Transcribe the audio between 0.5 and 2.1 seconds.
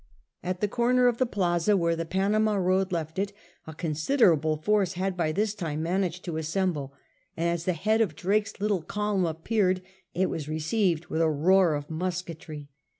the comer of the Plaza where the